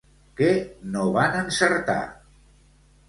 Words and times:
Què 0.39 0.47
no 0.95 1.03
van 1.17 1.37
encertar? 1.43 2.01